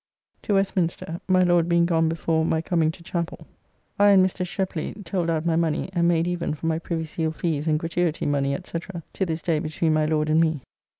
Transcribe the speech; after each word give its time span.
To 0.41 0.55
Westminster, 0.55 1.21
my 1.27 1.43
Lord 1.43 1.69
being 1.69 1.85
gone 1.85 2.09
before 2.09 2.43
my 2.43 2.59
coming 2.59 2.89
to 2.91 3.03
chapel. 3.03 3.45
I 3.99 4.07
and 4.09 4.25
Mr. 4.25 4.43
Sheply 4.43 4.93
told 5.05 5.29
out 5.29 5.45
my 5.45 5.55
money, 5.55 5.91
and 5.93 6.07
made 6.07 6.25
even 6.25 6.55
for 6.55 6.65
my 6.65 6.79
Privy 6.79 7.05
Seal 7.05 7.31
fees 7.31 7.67
and 7.67 7.77
gratuity 7.77 8.25
money, 8.25 8.57
&c., 8.63 8.79
to 9.13 9.25
this 9.27 9.43
day 9.43 9.59
between 9.59 9.93
my 9.93 10.05
Lord 10.07 10.31
and 10.31 10.41
me. 10.41 10.61